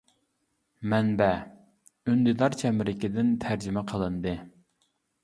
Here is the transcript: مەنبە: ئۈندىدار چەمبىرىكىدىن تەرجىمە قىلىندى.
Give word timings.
مەنبە: 0.93 1.27
ئۈندىدار 2.11 2.57
چەمبىرىكىدىن 2.63 3.29
تەرجىمە 3.45 3.85
قىلىندى. 3.93 4.35